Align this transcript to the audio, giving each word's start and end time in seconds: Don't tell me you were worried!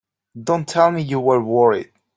Don't 0.43 0.67
tell 0.67 0.89
me 0.89 1.03
you 1.03 1.19
were 1.19 1.43
worried! 1.43 1.91